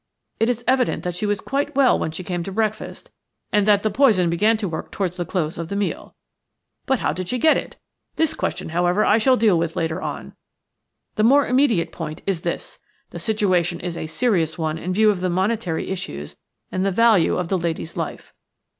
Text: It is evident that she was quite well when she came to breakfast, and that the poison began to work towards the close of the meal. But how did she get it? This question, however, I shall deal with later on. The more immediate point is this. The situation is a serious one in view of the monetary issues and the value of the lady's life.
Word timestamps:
It 0.39 0.49
is 0.49 0.63
evident 0.67 1.03
that 1.03 1.13
she 1.13 1.27
was 1.27 1.39
quite 1.41 1.75
well 1.75 1.99
when 1.99 2.09
she 2.09 2.23
came 2.23 2.41
to 2.45 2.51
breakfast, 2.51 3.11
and 3.51 3.67
that 3.67 3.83
the 3.83 3.91
poison 3.91 4.31
began 4.31 4.57
to 4.57 4.67
work 4.67 4.89
towards 4.91 5.15
the 5.15 5.25
close 5.27 5.59
of 5.59 5.69
the 5.69 5.75
meal. 5.75 6.15
But 6.87 7.01
how 7.01 7.13
did 7.13 7.29
she 7.29 7.37
get 7.37 7.55
it? 7.55 7.77
This 8.15 8.33
question, 8.33 8.69
however, 8.69 9.05
I 9.05 9.19
shall 9.19 9.37
deal 9.37 9.59
with 9.59 9.75
later 9.75 10.01
on. 10.01 10.33
The 11.17 11.23
more 11.23 11.45
immediate 11.45 11.91
point 11.91 12.23
is 12.25 12.41
this. 12.41 12.79
The 13.11 13.19
situation 13.19 13.79
is 13.79 13.95
a 13.95 14.07
serious 14.07 14.57
one 14.57 14.79
in 14.79 14.91
view 14.91 15.11
of 15.11 15.21
the 15.21 15.29
monetary 15.29 15.91
issues 15.91 16.35
and 16.71 16.83
the 16.83 16.91
value 16.91 17.37
of 17.37 17.49
the 17.49 17.57
lady's 17.59 17.95
life. 17.95 18.33